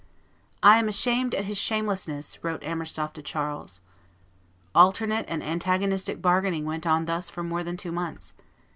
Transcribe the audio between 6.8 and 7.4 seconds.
on thus